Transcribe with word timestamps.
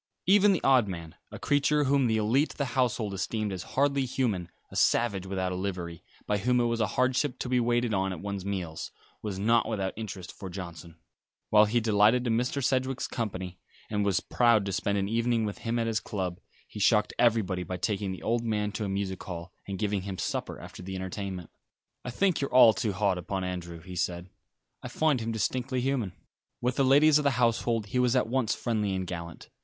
Even 0.25 0.51
the 0.51 0.63
odd 0.63 0.87
man, 0.87 1.13
a 1.29 1.37
creature 1.37 1.83
whom 1.83 2.07
the 2.07 2.17
élite 2.17 2.53
of 2.53 2.57
the 2.57 2.65
household 2.73 3.13
esteemed 3.13 3.53
as 3.53 3.61
hardly 3.77 4.03
human 4.03 4.49
a 4.71 4.75
savage 4.75 5.27
without 5.27 5.51
a 5.51 5.55
livery, 5.55 6.01
by 6.25 6.39
whom 6.39 6.59
it 6.59 6.63
was 6.65 6.81
a 6.81 6.87
hardship 6.97 7.37
to 7.37 7.47
be 7.47 7.59
waited 7.59 7.93
on 7.93 8.11
at 8.11 8.19
one's 8.19 8.43
meals 8.43 8.89
was 9.21 9.37
not 9.37 9.67
without 9.69 9.93
interest 9.95 10.31
for 10.31 10.49
Johnson. 10.49 10.95
While 11.51 11.65
he 11.65 11.79
delighted 11.79 12.25
in 12.25 12.35
Mr. 12.35 12.63
Sedgewick's 12.63 13.05
company, 13.07 13.59
and 13.91 14.03
was 14.03 14.21
proud 14.21 14.65
to 14.65 14.71
spend 14.71 14.97
an 14.97 15.07
evening 15.07 15.45
with 15.45 15.59
him 15.59 15.77
at 15.77 15.85
his 15.85 15.99
club, 15.99 16.39
he 16.67 16.79
shocked 16.79 17.13
everybody 17.19 17.61
by 17.61 17.77
taking 17.77 18.11
the 18.11 18.23
old 18.23 18.43
man 18.43 18.71
to 18.71 18.83
a 18.85 18.89
music 18.89 19.21
hall, 19.21 19.53
and 19.67 19.77
giving 19.77 20.01
him 20.01 20.17
supper 20.17 20.59
after 20.59 20.81
the 20.81 20.95
entertainment. 20.95 21.51
"I 22.03 22.09
think 22.09 22.41
you're 22.41 22.51
all 22.51 22.73
too 22.73 22.93
hard 22.93 23.19
upon 23.19 23.43
Andrew," 23.43 23.81
he 23.81 23.95
said. 23.95 24.31
"I 24.81 24.87
find 24.87 25.19
him 25.21 25.31
distinctly 25.31 25.79
human." 25.79 26.13
With 26.59 26.77
the 26.77 26.83
ladies 26.83 27.19
of 27.19 27.23
the 27.23 27.29
household 27.37 27.85
he 27.85 27.99
was 27.99 28.15
at 28.15 28.25
once 28.25 28.55
friendly 28.55 28.95
and 28.95 29.05
gallant. 29.05 29.49